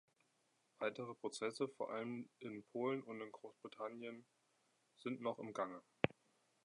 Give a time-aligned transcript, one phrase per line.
[0.79, 4.25] Weitere Prozesse, vor allem in Polen und in Großbritannien,
[4.97, 5.83] sind noch im Gange.